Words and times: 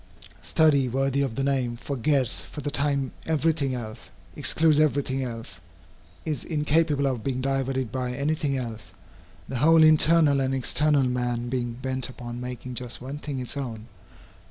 Study, 0.41 0.89
worthy 0.89 1.21
of 1.21 1.35
the 1.35 1.43
name, 1.43 1.77
forgets 1.77 2.41
for 2.41 2.61
the 2.61 2.71
time 2.71 3.11
every 3.27 3.53
thing 3.53 3.75
else, 3.75 4.09
excludes 4.35 4.79
every 4.79 5.03
thing 5.03 5.21
else, 5.21 5.59
is 6.25 6.43
incapable 6.43 7.05
of 7.05 7.23
being 7.23 7.39
diverted 7.39 7.91
by 7.91 8.13
any 8.15 8.33
thing 8.33 8.57
else, 8.57 8.93
the 9.47 9.57
whole 9.57 9.83
internal 9.83 10.39
and 10.39 10.55
external 10.55 11.03
man 11.03 11.49
being 11.49 11.73
bent 11.73 12.09
upon 12.09 12.41
making 12.41 12.73
just 12.73 12.99
one 12.99 13.19
thing 13.19 13.37
its 13.39 13.55
own. 13.55 13.85